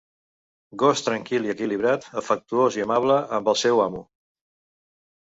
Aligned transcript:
Gos 0.83 1.01
tranquil 1.07 1.43
i 1.47 1.51
equilibrat, 1.53 2.07
afectuós 2.21 2.77
i 2.79 2.85
amable 2.85 3.17
amb 3.39 3.51
el 3.53 3.59
seu 3.65 3.83
amo. 3.85 4.01